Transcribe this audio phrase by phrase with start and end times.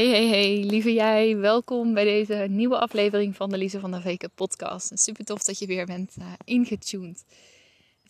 [0.00, 1.36] Hey, hey, hey, lieve jij.
[1.36, 4.98] Welkom bij deze nieuwe aflevering van de Lise van der Veken podcast.
[4.98, 7.24] Super tof dat je weer bent uh, ingetuned.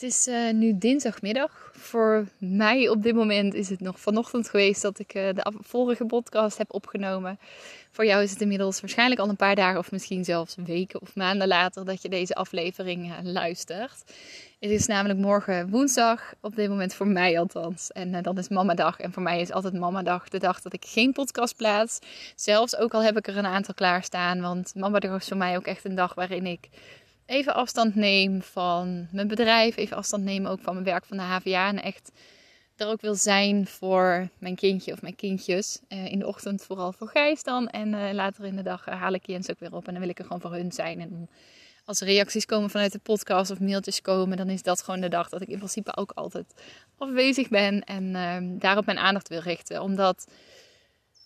[0.00, 1.70] Het is uh, nu dinsdagmiddag.
[1.72, 6.04] Voor mij op dit moment is het nog vanochtend geweest dat ik uh, de vorige
[6.04, 7.38] podcast heb opgenomen.
[7.90, 11.16] Voor jou is het inmiddels waarschijnlijk al een paar dagen of misschien zelfs weken of
[11.16, 14.02] maanden later dat je deze aflevering uh, luistert.
[14.60, 17.90] Het is namelijk morgen woensdag, op dit moment voor mij althans.
[17.90, 18.98] En dan is mamadag.
[19.00, 21.98] En voor mij is altijd mamadag de dag dat ik geen podcast plaats.
[22.36, 24.40] Zelfs ook al heb ik er een aantal klaarstaan.
[24.40, 26.68] Want mamadag is voor mij ook echt een dag waarin ik
[27.30, 31.22] even afstand neem van mijn bedrijf, even afstand neem ook van mijn werk van de
[31.22, 32.12] HVA en echt
[32.76, 35.80] er ook wil zijn voor mijn kindje of mijn kindjes.
[35.88, 39.00] Uh, in de ochtend vooral voor Gijs dan en uh, later in de dag uh,
[39.00, 41.00] haal ik Jens ook weer op en dan wil ik er gewoon voor hun zijn.
[41.00, 41.28] En
[41.84, 45.08] als er reacties komen vanuit de podcast of mailtjes komen, dan is dat gewoon de
[45.08, 46.54] dag dat ik in principe ook altijd
[46.98, 49.82] afwezig ben en ehm, daarop mijn aandacht wil richten.
[49.82, 50.26] Omdat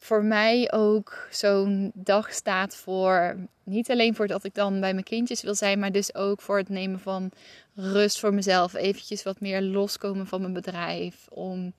[0.04, 5.04] voor mij ook zo'n dag staat voor niet alleen voor dat ik dan bij mijn
[5.04, 7.30] kindjes wil zijn, maar dus ook voor het nemen van
[7.74, 8.74] rust voor mezelf.
[8.74, 11.26] Eventjes wat meer loskomen van mijn bedrijf.
[11.28, 11.72] Om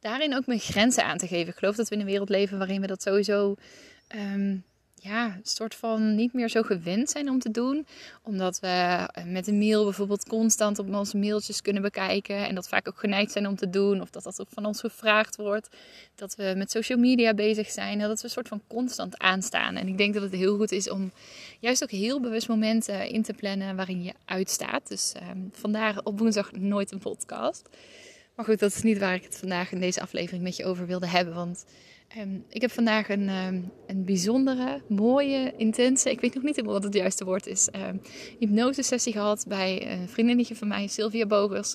[0.00, 1.52] daarin ook mijn grenzen aan te geven.
[1.52, 3.54] Ik geloof dat we in een wereld leven waarin we dat sowieso
[4.14, 4.64] um,
[5.02, 7.86] ja, een soort van niet meer zo gewend zijn om te doen.
[8.22, 12.48] Omdat we eh, met een mail bijvoorbeeld constant op onze mailtjes kunnen bekijken.
[12.48, 14.00] En dat vaak ook geneigd zijn om te doen.
[14.00, 15.68] Of dat dat ook van ons gevraagd wordt.
[16.14, 17.98] Dat we met social media bezig zijn.
[17.98, 19.76] Dat we een soort van constant aanstaan.
[19.76, 21.12] En ik denk dat het heel goed is om
[21.60, 24.88] juist ook heel bewust momenten in te plannen waarin je uitstaat.
[24.88, 27.68] Dus um, vandaar op woensdag nooit een podcast.
[28.34, 30.86] Maar goed, dat is niet waar ik het vandaag in deze aflevering met je over
[30.86, 31.34] wilde hebben.
[31.34, 31.64] Want
[32.16, 36.76] Um, ik heb vandaag een, um, een bijzondere, mooie, intense, ik weet nog niet helemaal
[36.76, 38.00] wat het juiste woord is, um,
[38.38, 41.74] hypnose sessie gehad bij een vriendinnetje van mij, Sylvia Bogers.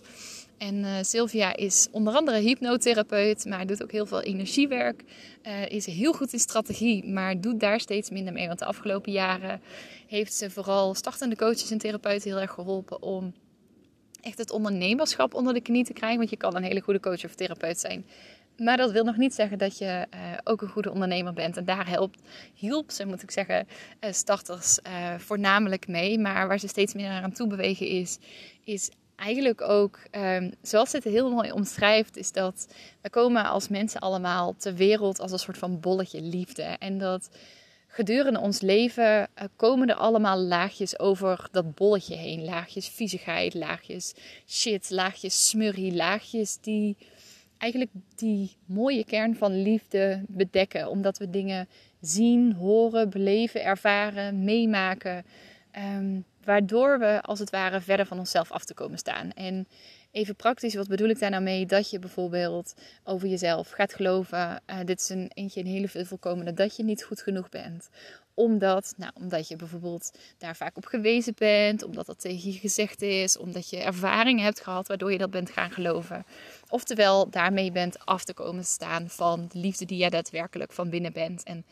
[0.58, 5.04] En uh, Sylvia is onder andere hypnotherapeut, maar doet ook heel veel energiewerk.
[5.48, 8.48] Uh, is heel goed in strategie, maar doet daar steeds minder mee.
[8.48, 9.62] Want de afgelopen jaren
[10.08, 13.34] heeft ze vooral startende coaches en therapeuten heel erg geholpen om
[14.22, 16.18] echt het ondernemerschap onder de knie te krijgen.
[16.18, 18.06] Want je kan een hele goede coach of therapeut zijn.
[18.58, 21.58] Maar dat wil nog niet zeggen dat je uh, ook een goede ondernemer bent.
[21.58, 22.20] En daar helpt,
[22.54, 23.68] hielp ze, moet ik zeggen,
[24.00, 26.20] uh, starters uh, voornamelijk mee.
[26.20, 28.18] Maar waar ze steeds meer aan toe bewegen is,
[28.64, 32.68] is eigenlijk ook, um, zoals het heel mooi omschrijft, is dat
[33.02, 36.64] we komen als mensen allemaal ter wereld als een soort van bolletje liefde.
[36.64, 37.30] En dat
[37.88, 42.44] gedurende ons leven komen er allemaal laagjes over dat bolletje heen.
[42.44, 44.14] Laagjes viezigheid, laagjes
[44.48, 46.98] shit, laagjes smurrie, laagjes die
[47.64, 50.90] eigenlijk die mooie kern van liefde bedekken.
[50.90, 51.68] Omdat we dingen
[52.02, 55.26] zien, horen, beleven, ervaren, meemaken.
[55.78, 59.32] Um, waardoor we als het ware verder van onszelf af te komen staan.
[59.32, 59.68] En
[60.12, 61.66] even praktisch, wat bedoel ik daar nou mee?
[61.66, 62.74] Dat je bijvoorbeeld
[63.04, 64.62] over jezelf gaat geloven.
[64.70, 66.54] Uh, dit is een eentje een hele veel voorkomende.
[66.54, 67.90] Dat je niet goed genoeg bent
[68.34, 73.02] omdat, nou, omdat je bijvoorbeeld daar vaak op gewezen bent, omdat dat tegen je gezegd
[73.02, 76.26] is, omdat je ervaringen hebt gehad waardoor je dat bent gaan geloven.
[76.70, 81.14] Oftewel, daarmee bent af te komen staan van de liefde die jij daadwerkelijk van binnen
[81.14, 81.44] bent.
[81.44, 81.66] En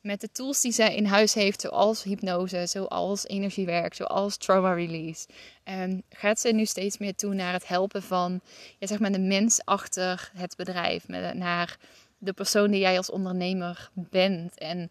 [0.00, 5.26] met de tools die zij in huis heeft, zoals hypnose, zoals energiewerk, zoals trauma release,
[5.64, 8.40] um, gaat ze nu steeds meer toe naar het helpen van
[8.78, 11.78] ja, zeg maar de mens achter het bedrijf, naar
[12.18, 14.58] de persoon die jij als ondernemer bent.
[14.58, 14.90] En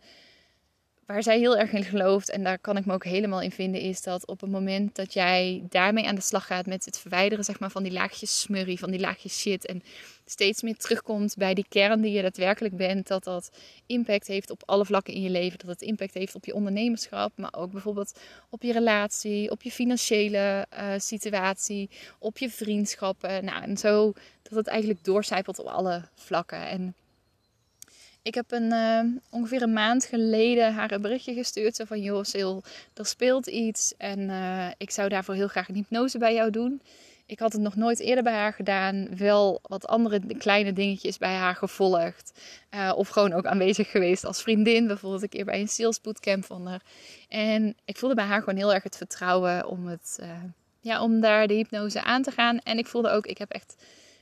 [1.09, 3.81] waar zij heel erg in gelooft, en daar kan ik me ook helemaal in vinden,
[3.81, 7.43] is dat op het moment dat jij daarmee aan de slag gaat met het verwijderen
[7.43, 9.83] zeg maar, van die laagjes smurrie, van die laagjes shit, en
[10.25, 13.51] steeds meer terugkomt bij die kern die je daadwerkelijk bent, dat dat
[13.85, 15.59] impact heeft op alle vlakken in je leven.
[15.59, 18.19] Dat het impact heeft op je ondernemerschap, maar ook bijvoorbeeld
[18.49, 21.89] op je relatie, op je financiële uh, situatie,
[22.19, 23.45] op je vriendschappen.
[23.45, 26.67] Nou, en zo dat het eigenlijk doorcijpelt op alle vlakken.
[26.67, 26.95] En
[28.29, 28.99] ik heb een, uh,
[29.29, 31.75] ongeveer een maand geleden haar een berichtje gestuurd.
[31.75, 32.53] Zo van, joh Sil,
[32.93, 36.81] er speelt iets en uh, ik zou daarvoor heel graag een hypnose bij jou doen.
[37.25, 39.17] Ik had het nog nooit eerder bij haar gedaan.
[39.17, 42.39] Wel wat andere kleine dingetjes bij haar gevolgd.
[42.75, 44.87] Uh, of gewoon ook aanwezig geweest als vriendin.
[44.87, 46.81] Bijvoorbeeld een keer bij een sales bootcamp van haar.
[47.27, 50.19] En ik voelde bij haar gewoon heel erg het vertrouwen om, het,
[50.81, 52.59] ja, om daar de hypnose aan te gaan.
[52.59, 53.75] En ik voelde ook, ik heb echt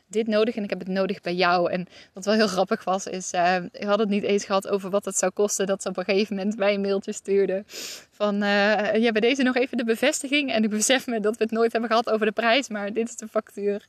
[0.08, 1.72] dit nodig en ik heb het nodig bij jou.
[1.72, 4.90] En wat wel heel grappig was, is, uh, ik had het niet eens gehad over
[4.90, 5.66] wat het zou kosten.
[5.66, 7.64] Dat ze op een gegeven moment bij een mailtje stuurde
[8.12, 10.52] van, uh, ja, bij deze nog even de bevestiging.
[10.52, 13.10] En ik besef me dat we het nooit hebben gehad over de prijs, maar dit
[13.10, 13.88] is de factuur.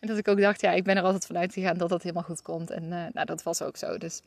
[0.00, 2.22] En dat ik ook dacht, ja, ik ben er altijd vanuit gegaan dat dat helemaal
[2.22, 2.70] goed komt.
[2.70, 4.20] En uh, nou, dat was ook zo, dus...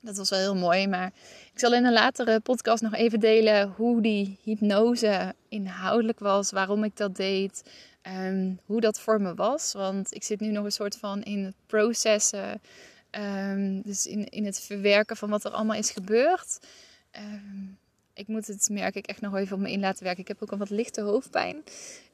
[0.00, 1.12] Dat was wel heel mooi, maar
[1.52, 6.84] ik zal in een latere podcast nog even delen hoe die hypnose inhoudelijk was, waarom
[6.84, 7.62] ik dat deed,
[8.02, 9.72] um, hoe dat voor me was.
[9.72, 12.60] Want ik zit nu nog een soort van in het processen.
[13.10, 16.58] Um, dus in, in het verwerken van wat er allemaal is gebeurd.
[17.16, 17.78] Um,
[18.14, 20.22] ik moet het, merk ik, echt nog even op me in laten werken.
[20.22, 21.56] Ik heb ook een wat lichte hoofdpijn.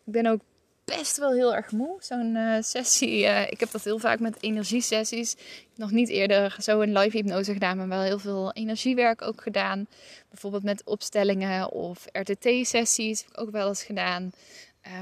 [0.05, 0.41] Ik ben ook
[0.87, 1.97] best wel heel erg moe.
[2.01, 5.33] Zo'n uh, sessie, uh, ik heb dat heel vaak met energiesessies.
[5.33, 9.23] Ik heb nog niet eerder zo een live hypnose gedaan, maar wel heel veel energiewerk
[9.23, 9.87] ook gedaan.
[10.29, 14.33] Bijvoorbeeld met opstellingen of RTT-sessies heb ik ook wel eens gedaan.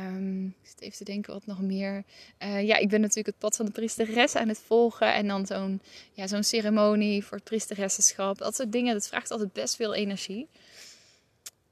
[0.07, 2.05] Um, ik zit even te denken wat nog meer.
[2.43, 5.15] Uh, ja, ik ben natuurlijk het pad van de priesteres aan het volgen.
[5.15, 5.81] En dan zo'n
[6.13, 8.39] ja, zo'n ceremonie voor het priesteressenschap.
[8.39, 10.49] Dat soort dingen, dat vraagt altijd best veel energie.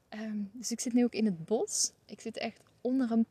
[0.09, 1.91] Um, dus ik zit nu ook in het bos.
[2.05, 3.25] Ik zit echt onder een...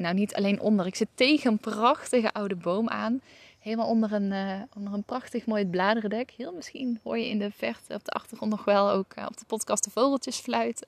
[0.00, 0.86] Nou, niet alleen onder.
[0.86, 3.20] Ik zit tegen een prachtige oude boom aan.
[3.58, 6.30] Helemaal onder een, uh, onder een prachtig mooi bladerendek.
[6.30, 9.36] Heel misschien hoor je in de verte op de achtergrond nog wel ook uh, op
[9.36, 10.86] de podcast de vogeltjes fluiten.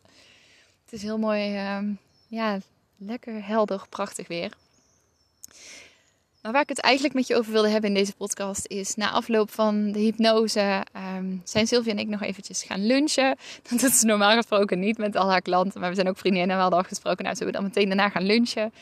[0.85, 1.55] Het is heel mooi...
[1.55, 1.89] Uh,
[2.27, 2.59] ja,
[2.97, 4.53] lekker helder, prachtig weer.
[6.43, 8.95] Maar waar ik het eigenlijk met je over wilde hebben in deze podcast is...
[8.95, 10.85] na afloop van de hypnose
[11.17, 13.37] um, zijn Sylvie en ik nog eventjes gaan lunchen.
[13.71, 15.81] Dat is normaal gesproken niet met al haar klanten.
[15.81, 17.25] Maar we zijn ook vriendinnen en we hadden afgesproken...
[17.25, 18.73] nou, zullen we dan meteen daarna gaan lunchen.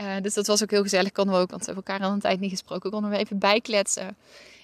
[0.00, 1.12] Uh, dus dat was ook heel gezellig.
[1.12, 2.90] Konden we ook, want we hebben elkaar al een tijd niet gesproken...
[2.90, 4.16] konden we even bijkletsen.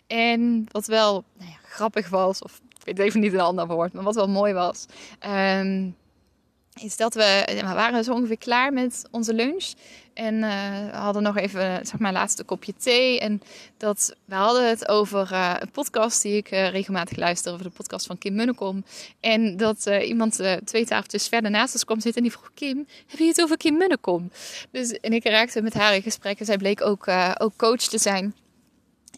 [0.07, 2.43] En wat wel nou ja, grappig was...
[2.43, 3.93] of ik weet even niet een ander woord...
[3.93, 4.87] maar wat wel mooi was...
[5.27, 5.97] Um,
[6.81, 9.73] is dat we, we waren zo ongeveer klaar met onze lunch.
[10.15, 13.21] En we hadden nog even, zeg maar, laatste kopje thee.
[13.21, 13.43] En
[13.77, 17.53] dat, we hadden het over uh, een podcast die ik uh, regelmatig luister.
[17.53, 18.85] Over de podcast van Kim Munnekom.
[19.21, 22.23] En dat iemand twee tafeltjes verder naast ons kwam zitten.
[22.23, 24.31] En die vroeg, Kim, heb je het over Kim Munnekom?
[24.71, 26.39] Dus, en ik raakte met haar in gesprek.
[26.39, 27.09] En zij bleek ook,
[27.39, 28.35] ook coach te zijn.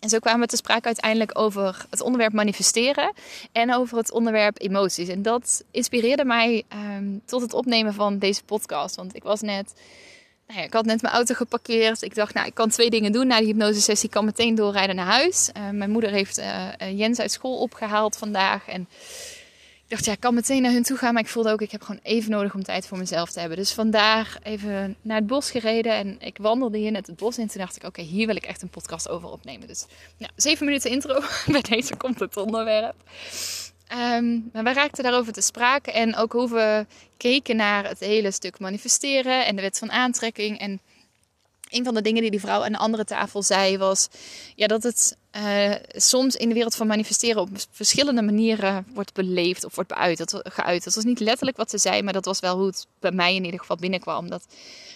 [0.00, 3.12] En zo kwamen we te sprake uiteindelijk over het onderwerp manifesteren
[3.52, 5.08] en over het onderwerp emoties.
[5.08, 6.64] En dat inspireerde mij
[6.96, 8.96] um, tot het opnemen van deze podcast.
[8.96, 9.74] Want ik was net,
[10.46, 12.02] nou ik had net mijn auto geparkeerd.
[12.02, 14.08] Ik dacht, nou, ik kan twee dingen doen na die hypnosesessie.
[14.08, 15.50] Ik kan meteen doorrijden naar huis.
[15.56, 18.68] Uh, mijn moeder heeft uh, Jens uit school opgehaald vandaag.
[18.68, 18.88] En
[19.84, 21.14] ik dacht, ja, ik kan meteen naar hun toe gaan.
[21.14, 23.58] Maar ik voelde ook, ik heb gewoon even nodig om tijd voor mezelf te hebben.
[23.58, 25.92] Dus vandaag even naar het bos gereden.
[25.92, 27.46] En ik wandelde hier net het bos in.
[27.46, 29.68] Toen dacht ik, oké, hier wil ik echt een podcast over opnemen.
[29.68, 31.20] Dus ja, zeven minuten intro.
[31.52, 32.94] Bij deze komt het onderwerp.
[33.92, 35.92] Um, maar we raakten daarover te sprake.
[35.92, 36.86] En ook hoe we
[37.16, 39.46] keken naar het hele stuk manifesteren.
[39.46, 40.58] En de wet van aantrekking.
[40.58, 40.80] En
[41.68, 44.08] een van de dingen die die vrouw aan de andere tafel zei was
[44.54, 49.64] ja, dat het uh, soms in de wereld van manifesteren op verschillende manieren wordt beleefd
[49.64, 49.92] of wordt
[50.44, 50.84] geuit.
[50.84, 53.34] Dat was niet letterlijk wat ze zei, maar dat was wel hoe het bij mij
[53.34, 54.30] in ieder geval binnenkwam.
[54.30, 54.46] Dat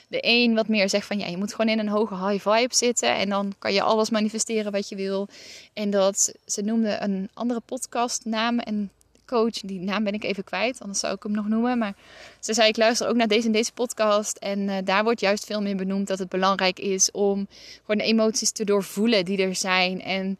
[0.08, 2.74] de een wat meer zegt van ja, je moet gewoon in een hoge high vibe
[2.74, 5.28] zitten en dan kan je alles manifesteren wat je wil.
[5.72, 8.90] En dat ze noemde een andere podcast naam en
[9.30, 9.60] coach.
[9.60, 11.78] Die naam ben ik even kwijt, anders zou ik hem nog noemen.
[11.78, 11.94] Maar
[12.40, 14.36] ze zei: Ik luister ook naar deze en deze podcast.
[14.36, 17.46] En uh, daar wordt juist veel meer benoemd dat het belangrijk is om
[17.80, 20.02] gewoon de emoties te doorvoelen die er zijn.
[20.02, 20.38] En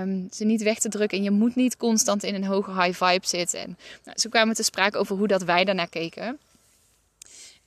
[0.00, 1.18] um, ze niet weg te drukken.
[1.18, 3.60] En je moet niet constant in een hoge high vibe zitten.
[3.60, 6.38] En nou, zo kwamen te sprake over hoe dat wij daarnaar keken.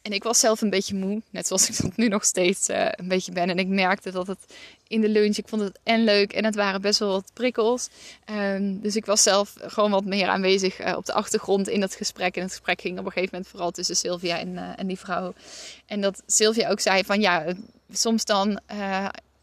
[0.03, 2.87] En ik was zelf een beetje moe, net zoals ik dat nu nog steeds uh,
[2.91, 3.49] een beetje ben.
[3.49, 4.55] En ik merkte dat het
[4.87, 7.89] in de lunch, ik vond het en leuk en het waren best wel wat prikkels.
[8.29, 11.95] Um, dus ik was zelf gewoon wat meer aanwezig uh, op de achtergrond in dat
[11.95, 12.35] gesprek.
[12.35, 14.99] En het gesprek ging op een gegeven moment vooral tussen Sylvia en, uh, en die
[14.99, 15.33] vrouw.
[15.85, 17.53] En dat Sylvia ook zei van ja,
[17.91, 18.59] soms dan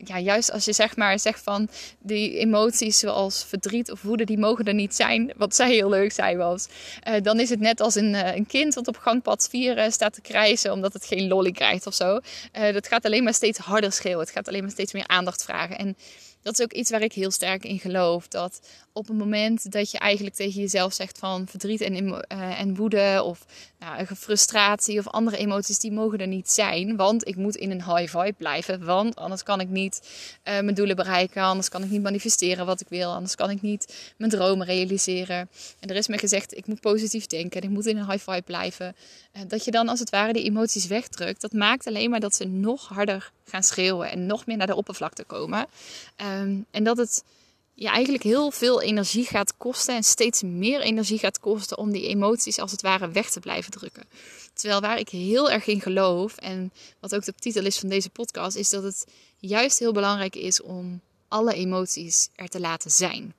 [0.05, 4.39] ja, juist als je zeg maar zegt van die emoties zoals verdriet of woede, die
[4.39, 5.33] mogen er niet zijn.
[5.37, 6.69] Wat zij heel leuk zei was.
[7.09, 10.13] Uh, dan is het net als een, uh, een kind dat op gangpad 4 staat
[10.13, 12.19] te krijsen omdat het geen lolly krijgt of zo.
[12.73, 14.21] Dat gaat alleen maar steeds harder schreeuwen.
[14.21, 15.79] Het gaat alleen maar steeds meer aandacht vragen.
[15.79, 15.97] En
[16.43, 18.29] dat is ook iets waar ik heel sterk in geloof.
[18.29, 18.61] Dat
[18.93, 23.23] op het moment dat je eigenlijk tegen jezelf zegt van verdriet en, uh, en woede
[23.25, 23.47] of
[23.79, 26.97] nou, frustratie of andere emoties, die mogen er niet zijn.
[26.97, 28.85] Want ik moet in een high vibe blijven.
[28.85, 30.01] Want anders kan ik niet
[30.45, 31.43] uh, mijn doelen bereiken.
[31.43, 33.13] Anders kan ik niet manifesteren wat ik wil.
[33.13, 35.49] Anders kan ik niet mijn dromen realiseren.
[35.81, 37.63] En er is me gezegd, ik moet positief denken.
[37.63, 38.97] Ik moet in een high vibe blijven.
[39.37, 41.41] Uh, dat je dan als het ware die emoties wegdrukt.
[41.41, 44.11] Dat maakt alleen maar dat ze nog harder gaan schreeuwen.
[44.11, 45.67] En nog meer naar de oppervlakte komen.
[46.43, 47.25] Um, en dat het
[47.75, 52.07] je eigenlijk heel veel energie gaat kosten en steeds meer energie gaat kosten om die
[52.07, 54.05] emoties als het ware weg te blijven drukken.
[54.55, 58.11] Terwijl waar ik heel erg in geloof en wat ook de titel is van deze
[58.11, 59.07] podcast, is dat het
[59.39, 63.35] juist heel belangrijk is om alle emoties er te laten zijn.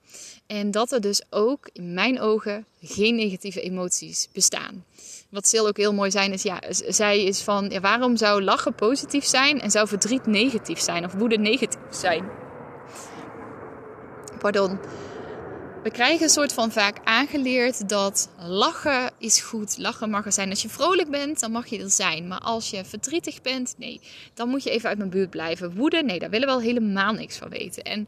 [0.48, 4.86] En dat er dus ook in mijn ogen geen negatieve emoties bestaan.
[5.30, 9.26] Wat Sil ook heel mooi zijn is, ja, zij is van, waarom zou lachen positief
[9.26, 12.41] zijn en zou verdriet negatief zijn of woede negatief zijn?
[14.42, 14.80] Pardon.
[15.84, 19.78] We krijgen een soort van vaak aangeleerd dat lachen is goed.
[19.78, 20.50] Lachen mag er zijn.
[20.50, 22.28] Als je vrolijk bent, dan mag je er zijn.
[22.28, 24.02] Maar als je verdrietig bent, nee,
[24.34, 25.76] dan moet je even uit mijn buurt blijven.
[25.76, 27.84] Woede, nee, daar willen we wel helemaal niks van weten.
[27.84, 28.08] En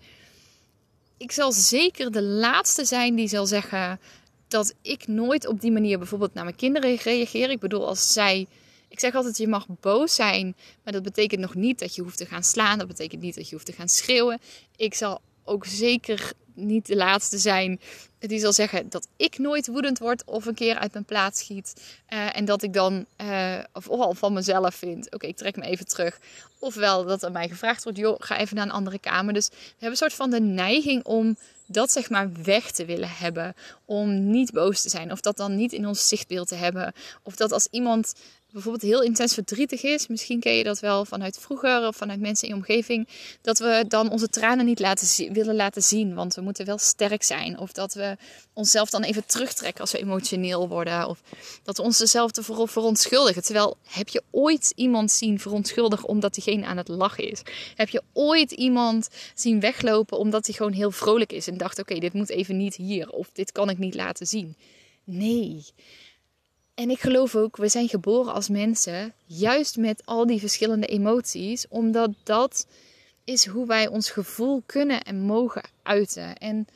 [1.18, 4.00] ik zal zeker de laatste zijn die zal zeggen
[4.48, 7.50] dat ik nooit op die manier bijvoorbeeld naar mijn kinderen reageer.
[7.50, 8.48] Ik bedoel, als zij.
[8.88, 12.18] Ik zeg altijd, je mag boos zijn, maar dat betekent nog niet dat je hoeft
[12.18, 12.78] te gaan slaan.
[12.78, 14.40] Dat betekent niet dat je hoeft te gaan schreeuwen.
[14.75, 17.79] Ik zal ook zeker niet de laatste zijn
[18.27, 21.73] die zal zeggen dat ik nooit woedend word of een keer uit mijn plaats schiet.
[22.09, 25.88] Uh, en dat ik dan uh, vooral van mezelf vind: oké, ik trek me even
[25.88, 26.19] terug.
[26.59, 29.33] Ofwel dat er mij gevraagd wordt: joh, ga even naar een andere kamer.
[29.33, 33.09] Dus we hebben een soort van de neiging om dat zeg maar weg te willen
[33.09, 33.55] hebben.
[33.85, 35.12] Om niet boos te zijn.
[35.12, 36.93] Of dat dan niet in ons zichtbeeld te hebben.
[37.23, 38.13] Of dat als iemand
[38.53, 42.48] bijvoorbeeld heel intens verdrietig is, misschien ken je dat wel vanuit vroeger of vanuit mensen
[42.48, 43.07] in je omgeving,
[43.41, 47.24] dat we dan onze tranen niet laten willen laten zien, want we moeten wel sterk
[47.24, 47.60] zijn.
[47.60, 48.17] Of dat we
[48.53, 51.07] onszelf dan even terugtrekken als we emotioneel worden.
[51.07, 51.22] Of
[51.63, 53.43] dat we onszelf ervoor verontschuldigen.
[53.43, 57.41] Terwijl heb je ooit iemand zien verontschuldigen omdat diegene aan het lachen is?
[57.75, 62.00] Heb je ooit iemand zien weglopen omdat hij gewoon heel vrolijk is en dacht: oké,
[62.00, 64.55] dit moet even niet hier of dit kan ik niet laten zien?
[65.03, 65.65] Nee.
[66.74, 71.68] En ik geloof ook, we zijn geboren als mensen, juist met al die verschillende emoties,
[71.68, 72.68] omdat dat
[73.24, 76.38] is hoe wij ons gevoel kunnen en mogen uiten.
[76.38, 76.68] En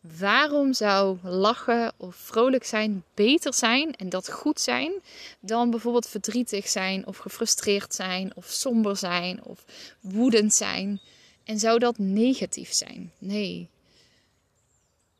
[0.00, 4.92] waarom zou lachen of vrolijk zijn beter zijn en dat goed zijn
[5.40, 9.64] dan bijvoorbeeld verdrietig zijn of gefrustreerd zijn of somber zijn of
[10.00, 11.00] woedend zijn?
[11.44, 13.12] En zou dat negatief zijn?
[13.18, 13.68] Nee.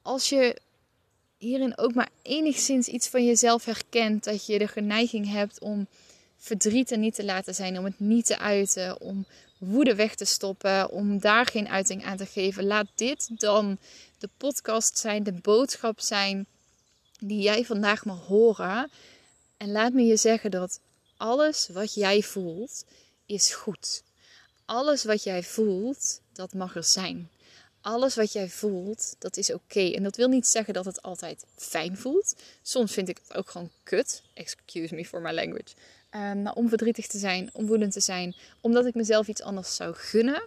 [0.03, 0.61] Als je
[1.39, 4.25] hierin ook maar enigszins iets van jezelf herkent.
[4.25, 5.87] Dat je de geneiging hebt om
[6.37, 9.27] verdriet er niet te laten zijn, om het niet te uiten, om
[9.59, 12.67] woede weg te stoppen, om daar geen uiting aan te geven.
[12.67, 13.79] Laat dit dan
[14.19, 16.47] de podcast zijn, de boodschap zijn
[17.19, 18.91] die jij vandaag mag horen.
[19.57, 20.81] En laat me je zeggen dat
[21.17, 22.85] alles wat jij voelt
[23.27, 24.03] is goed.
[24.65, 27.31] Alles wat jij voelt, dat mag er zijn
[27.81, 29.91] alles wat jij voelt, dat is oké.
[29.91, 32.35] En dat wil niet zeggen dat het altijd fijn voelt.
[32.63, 34.23] Soms vind ik het ook gewoon kut.
[34.35, 35.75] Excuse me for my language.
[36.43, 39.95] Maar om verdrietig te zijn, om woedend te zijn, omdat ik mezelf iets anders zou
[39.95, 40.43] gunnen.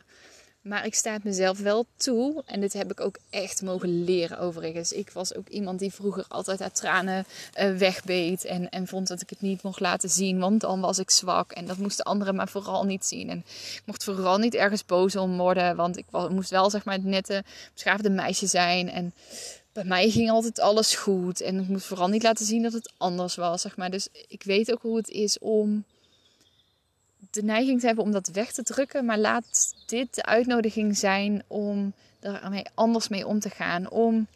[0.61, 2.43] Maar ik sta het mezelf wel toe.
[2.45, 4.91] En dit heb ik ook echt mogen leren overigens.
[4.91, 7.25] Ik was ook iemand die vroeger altijd uit tranen
[7.59, 8.45] uh, wegbeet.
[8.45, 10.39] En, en vond dat ik het niet mocht laten zien.
[10.39, 11.51] Want dan was ik zwak.
[11.51, 13.29] En dat moesten anderen maar vooral niet zien.
[13.29, 13.37] En
[13.75, 15.75] ik mocht vooral niet ergens boos om worden.
[15.75, 18.89] Want ik moest wel zeg maar het nette, beschaafde meisje zijn.
[18.89, 19.13] En
[19.73, 21.41] bij mij ging altijd alles goed.
[21.41, 23.61] En ik moest vooral niet laten zien dat het anders was.
[23.61, 23.91] Zeg maar.
[23.91, 25.83] Dus ik weet ook hoe het is om
[27.31, 29.05] de neiging te hebben om dat weg te drukken.
[29.05, 33.89] Maar laat dit de uitnodiging zijn om daarmee anders mee om te gaan.
[33.89, 34.27] Om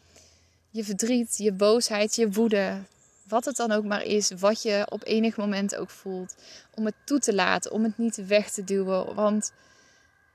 [0.70, 2.82] je verdriet, je boosheid, je woede,
[3.28, 6.34] wat het dan ook maar is, wat je op enig moment ook voelt,
[6.74, 9.14] om het toe te laten, om het niet weg te duwen.
[9.14, 9.52] Want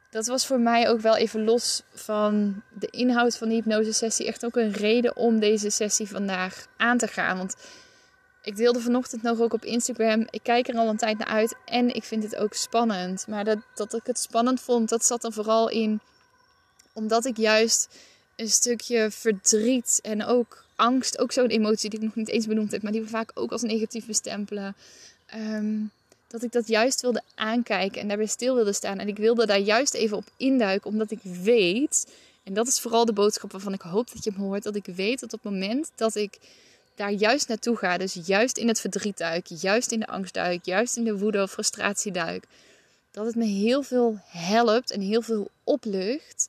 [0.10, 4.46] dat was voor mij ook wel even los van de inhoud van die hypnosesessie echt
[4.46, 7.38] ook een reden om deze sessie vandaag aan te gaan.
[7.38, 7.56] Want
[8.44, 10.28] ik deelde vanochtend nog ook op Instagram.
[10.30, 13.28] Ik kijk er al een tijd naar uit en ik vind het ook spannend.
[13.28, 16.00] Maar dat, dat ik het spannend vond, dat zat er vooral in
[16.94, 17.88] omdat ik juist
[18.36, 22.72] een stukje verdriet en ook angst, ook zo'n emotie die ik nog niet eens benoemd
[22.72, 24.76] heb, maar die we vaak ook als negatief bestempelen.
[25.36, 25.92] Um,
[26.28, 29.00] dat ik dat juist wilde aankijken en daarbij stil wilde staan.
[29.00, 32.08] En ik wilde daar juist even op induiken, omdat ik weet,
[32.44, 34.86] en dat is vooral de boodschap waarvan ik hoop dat je hem hoort, dat ik
[34.86, 36.38] weet dat op het moment dat ik
[37.02, 40.66] daar juist naartoe ga, dus juist in het verdriet duik, juist in de angst duik,
[40.66, 42.44] juist in de woede of frustratie duik,
[43.12, 46.48] dat het me heel veel helpt en heel veel oplucht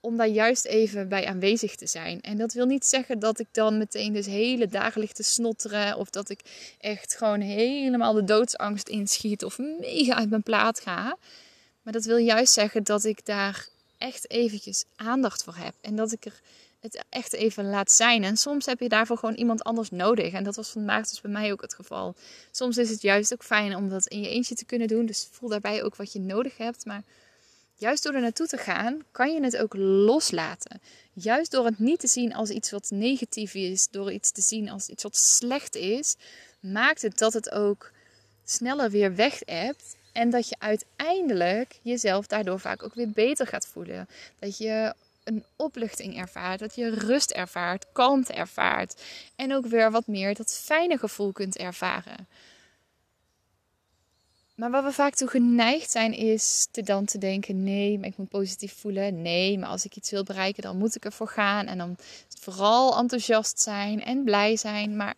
[0.00, 2.20] om daar juist even bij aanwezig te zijn.
[2.20, 5.96] En dat wil niet zeggen dat ik dan meteen dus hele dagen ligt te snotteren.
[5.96, 6.40] Of dat ik
[6.80, 9.44] echt gewoon helemaal de doodsangst inschiet.
[9.44, 11.16] Of mega uit mijn plaat ga.
[11.82, 13.68] Maar dat wil juist zeggen dat ik daar
[13.98, 15.74] echt eventjes aandacht voor heb.
[15.80, 16.40] En dat ik er
[16.80, 18.24] het echt even laat zijn.
[18.24, 20.32] En soms heb je daarvoor gewoon iemand anders nodig.
[20.32, 22.14] En dat was vandaag dus bij mij ook het geval.
[22.50, 25.06] Soms is het juist ook fijn om dat in je eentje te kunnen doen.
[25.06, 26.84] Dus voel daarbij ook wat je nodig hebt.
[26.84, 27.02] Maar
[27.80, 30.80] Juist door er naartoe te gaan, kan je het ook loslaten.
[31.12, 34.70] Juist door het niet te zien als iets wat negatief is, door iets te zien
[34.70, 36.16] als iets wat slecht is,
[36.60, 37.92] maakt het dat het ook
[38.44, 39.96] sneller weer weg hebt.
[40.12, 44.08] En dat je uiteindelijk jezelf daardoor vaak ook weer beter gaat voelen.
[44.38, 49.02] Dat je een opluchting ervaart, dat je rust ervaart, kalmte ervaart.
[49.36, 52.28] En ook weer wat meer dat fijne gevoel kunt ervaren.
[54.60, 58.16] Maar waar we vaak toe geneigd zijn, is te dan te denken: nee, maar ik
[58.16, 59.22] moet positief voelen.
[59.22, 61.66] Nee, maar als ik iets wil bereiken, dan moet ik ervoor gaan.
[61.66, 61.96] En dan
[62.40, 64.96] vooral enthousiast zijn en blij zijn.
[64.96, 65.14] Maar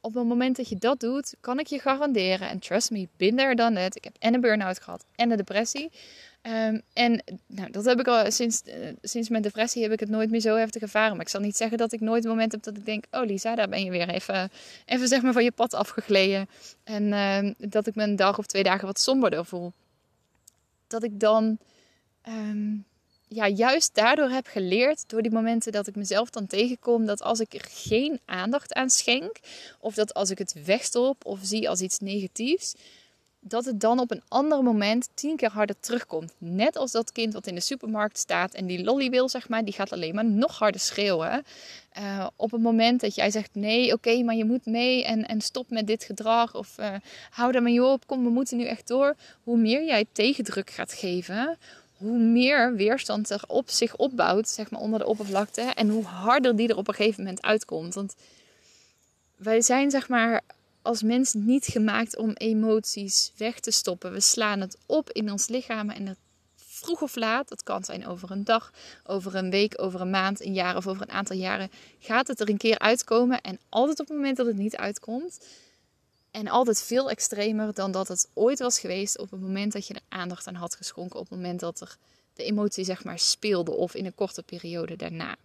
[0.00, 2.48] op het moment dat je dat doet, kan ik je garanderen.
[2.48, 3.96] En trust me, binder dan het.
[3.96, 5.90] Ik heb en een burn-out gehad en een depressie.
[6.46, 10.08] Ehm, en nou, dat heb ik al sinds, uh, sinds mijn depressie heb ik het
[10.08, 11.12] nooit meer zo heftig ervaren.
[11.12, 13.24] Maar ik zal niet zeggen dat ik nooit een moment heb dat ik denk: Oh
[13.24, 14.50] Lisa, daar ben je weer even,
[14.84, 16.48] even zeg maar van je pad afgegleden.
[16.84, 19.72] En uh, dat ik me een dag of twee dagen wat somberder voel.
[20.86, 21.58] Dat ik dan
[22.28, 22.84] um,
[23.28, 27.40] ja, juist daardoor heb geleerd, door die momenten dat ik mezelf dan tegenkom, dat als
[27.40, 29.36] ik er geen aandacht aan schenk,
[29.80, 32.74] of dat als ik het wegstop of zie als iets negatiefs
[33.48, 36.32] dat het dan op een ander moment tien keer harder terugkomt.
[36.38, 39.64] Net als dat kind wat in de supermarkt staat en die lolly wil, zeg maar,
[39.64, 41.44] die gaat alleen maar nog harder schreeuwen.
[41.98, 45.40] Uh, op het moment dat jij zegt: nee, oké, maar je moet mee en, en
[45.40, 46.54] stop met dit gedrag.
[46.54, 46.94] Of uh,
[47.30, 49.14] hou daar maar op, kom, we moeten nu echt door.
[49.42, 51.58] Hoe meer jij tegendruk gaat geven,
[51.96, 55.60] hoe meer weerstand er op zich opbouwt, zeg maar, onder de oppervlakte.
[55.60, 57.94] En hoe harder die er op een gegeven moment uitkomt.
[57.94, 58.14] Want
[59.36, 60.42] wij zijn, zeg maar,
[60.86, 64.12] als mens niet gemaakt om emoties weg te stoppen.
[64.12, 66.16] We slaan het op in ons lichaam en dat
[66.56, 68.72] vroeg of laat, dat kan zijn over een dag,
[69.04, 72.40] over een week, over een maand, een jaar of over een aantal jaren, gaat het
[72.40, 73.40] er een keer uitkomen.
[73.40, 75.46] En altijd op het moment dat het niet uitkomt.
[76.30, 79.94] En altijd veel extremer dan dat het ooit was geweest op het moment dat je
[79.94, 81.20] er aandacht aan had geschonken.
[81.20, 81.96] Op het moment dat er
[82.34, 85.36] de emotie zeg maar speelde of in een korte periode daarna.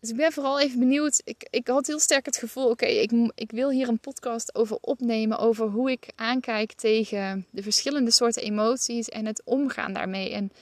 [0.00, 1.20] Dus ik ben vooral even benieuwd.
[1.24, 4.78] Ik, ik had heel sterk het gevoel: oké, ik, ik wil hier een podcast over
[4.80, 5.38] opnemen.
[5.38, 10.32] Over hoe ik aankijk tegen de verschillende soorten emoties en het omgaan daarmee.
[10.32, 10.52] En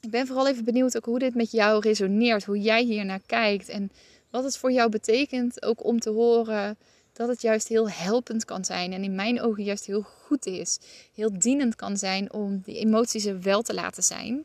[0.00, 2.44] ik ben vooral even benieuwd ook hoe dit met jou resoneert.
[2.44, 3.68] Hoe jij hier naar kijkt.
[3.68, 3.90] En
[4.30, 6.76] wat het voor jou betekent ook om te horen
[7.12, 8.92] dat het juist heel helpend kan zijn.
[8.92, 10.78] En in mijn ogen juist heel goed is.
[11.14, 14.44] Heel dienend kan zijn om die emoties er wel te laten zijn.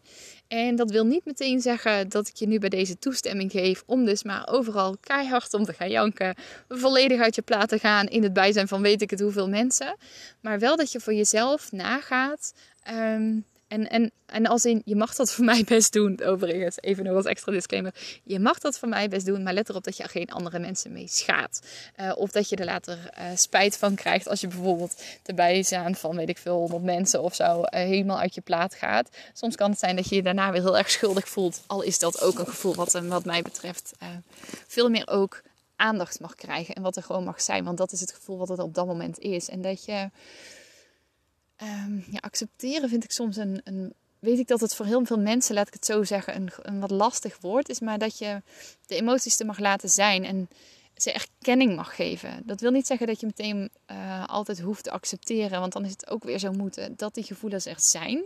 [0.50, 4.06] En dat wil niet meteen zeggen dat ik je nu bij deze toestemming geef om
[4.06, 6.36] dus maar overal keihard om te gaan janken,
[6.68, 9.96] volledig uit je plaat te gaan in het bijzijn van weet ik het hoeveel mensen.
[10.42, 12.54] Maar wel dat je voor jezelf nagaat.
[12.92, 17.04] Um, en, en, en als in, je mag dat voor mij best doen, overigens, even
[17.04, 17.94] nog als extra disclaimer.
[18.24, 20.60] Je mag dat voor mij best doen, maar let erop dat je er geen andere
[20.60, 21.68] mensen mee schaadt.
[22.00, 25.96] Uh, of dat je er later uh, spijt van krijgt als je bijvoorbeeld erbij staan
[25.96, 29.10] van, weet ik veel, honderd mensen of zo, uh, helemaal uit je plaat gaat.
[29.34, 31.62] Soms kan het zijn dat je je daarna weer heel erg schuldig voelt.
[31.68, 33.92] Al is dat ook een gevoel wat, wat mij betreft
[34.68, 35.42] veel meer ook
[35.76, 36.76] aandacht mag krijgen.
[36.76, 38.86] En wat er gewoon mag zijn, want dat is het gevoel wat het op dat
[38.86, 39.50] moment is.
[39.50, 40.10] En dat je
[41.64, 43.94] um, ja, accepteren vind ik soms een, een.
[44.20, 46.80] Weet ik dat het voor heel veel mensen, laat ik het zo zeggen, een, een
[46.80, 47.80] wat lastig woord is.
[47.80, 48.42] Maar dat je
[48.86, 50.50] de emoties er mag laten zijn en
[50.96, 52.42] ze erkenning mag geven.
[52.46, 55.60] Dat wil niet zeggen dat je meteen uh, altijd hoeft te accepteren.
[55.60, 58.24] Want dan is het ook weer zo moeten dat die gevoelens er zijn.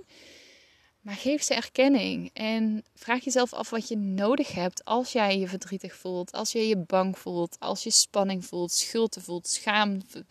[1.03, 5.47] Maar geef ze erkenning en vraag jezelf af wat je nodig hebt als jij je
[5.47, 10.25] verdrietig voelt, als je je bang voelt, als je spanning voelt, schuld voelt, schaamte,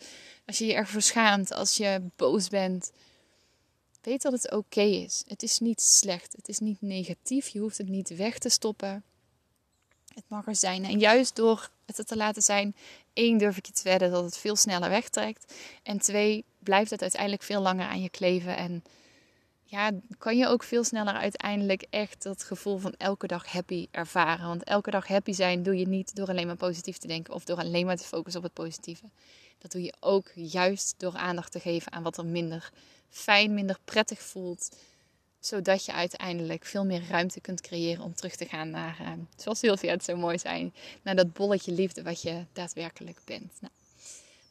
[0.45, 2.91] als je je ervoor schaamt, als je boos bent.
[4.01, 5.23] Weet dat het oké is.
[5.27, 9.03] Het is niet slecht, het is niet negatief, je hoeft het niet weg te stoppen.
[10.13, 10.85] Het mag er zijn.
[10.85, 12.75] En juist door het te laten zijn,
[13.13, 15.53] één durf ik je te wedden dat het veel sneller wegtrekt.
[15.83, 18.83] En twee, blijft het uiteindelijk veel langer aan je kleven en
[19.73, 24.47] ja, kan je ook veel sneller uiteindelijk echt dat gevoel van elke dag happy ervaren.
[24.47, 27.43] Want elke dag happy zijn doe je niet door alleen maar positief te denken of
[27.43, 29.05] door alleen maar te focussen op het positieve.
[29.63, 32.71] Dat doe je ook juist door aandacht te geven aan wat er minder
[33.09, 34.75] fijn, minder prettig voelt.
[35.39, 39.59] Zodat je uiteindelijk veel meer ruimte kunt creëren om terug te gaan naar, uh, zoals
[39.59, 40.71] Sylvia het zo mooi zei,
[41.01, 43.51] naar dat bolletje liefde wat je daadwerkelijk bent.
[43.61, 43.73] Nou,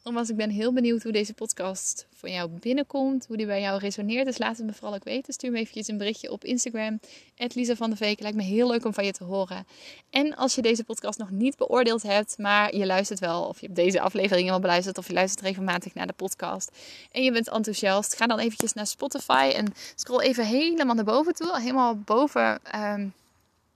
[0.03, 3.25] Nogmaals, ik ben heel benieuwd hoe deze podcast voor jou binnenkomt.
[3.25, 4.25] Hoe die bij jou resoneert.
[4.25, 5.33] Dus laat het me vooral ook weten.
[5.33, 6.99] Stuur me eventjes een berichtje op Instagram.
[7.35, 8.19] Lisa van de Veek.
[8.19, 9.65] Lijkt me heel leuk om van je te horen.
[10.09, 12.37] En als je deze podcast nog niet beoordeeld hebt.
[12.37, 13.43] Maar je luistert wel.
[13.43, 14.97] Of je hebt deze afleveringen al beluisterd.
[14.97, 16.71] Of je luistert regelmatig naar de podcast.
[17.11, 18.15] En je bent enthousiast.
[18.15, 19.51] Ga dan eventjes naar Spotify.
[19.55, 21.59] En scroll even helemaal naar boven toe.
[21.59, 22.59] Helemaal boven...
[22.63, 23.07] Ehm,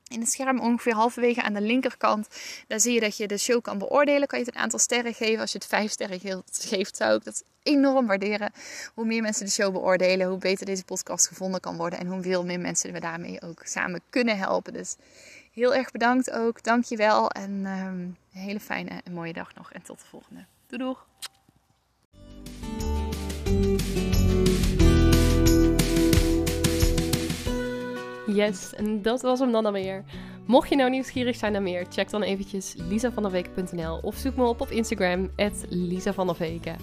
[0.09, 2.27] in het scherm ongeveer halverwege aan de linkerkant.
[2.67, 4.27] Daar zie je dat je de show kan beoordelen.
[4.27, 5.39] Kan je het een aantal sterren geven.
[5.39, 6.19] Als je het vijf sterren
[6.51, 8.51] geeft, zou ik dat enorm waarderen.
[8.93, 11.99] Hoe meer mensen de show beoordelen, hoe beter deze podcast gevonden kan worden.
[11.99, 14.73] En hoe veel meer mensen we daarmee ook samen kunnen helpen.
[14.73, 14.95] Dus
[15.51, 16.63] heel erg bedankt ook.
[16.63, 17.29] Dank je wel.
[17.29, 19.71] En um, een hele fijne en mooie dag nog.
[19.71, 20.45] En tot de volgende.
[20.67, 21.05] Doei doeg!
[28.27, 30.03] Yes, en dat was hem dan alweer.
[30.45, 34.61] Mocht je nou nieuwsgierig zijn naar meer, check dan eventjes lisavanderweken.nl of zoek me op
[34.61, 35.29] op Instagram,
[35.69, 36.75] lisavanderweken.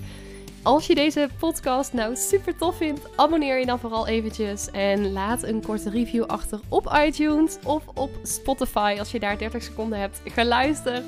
[0.63, 5.43] Als je deze podcast nou super tof vindt, abonneer je dan vooral eventjes en laat
[5.43, 10.21] een korte review achter op iTunes of op Spotify als je daar 30 seconden hebt
[10.25, 11.05] geluisterd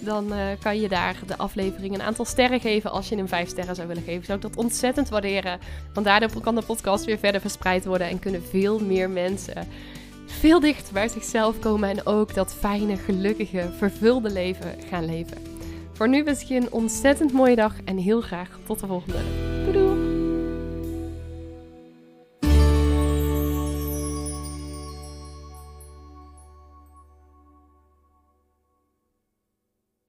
[0.00, 2.90] dan uh, kan je daar de aflevering een aantal sterren geven.
[2.90, 5.58] Als je hem 5 sterren zou willen geven, zou ik dat ontzettend waarderen.
[5.92, 9.68] Want daardoor kan de podcast weer verder verspreid worden en kunnen veel meer mensen
[10.26, 15.36] veel dichter bij zichzelf komen en ook dat fijne, gelukkige, vervulde leven gaan leven.
[15.92, 19.18] Voor nu wens ik je een ontzettend mooie dag en heel graag tot de volgende.
[19.64, 19.85] Doei doei!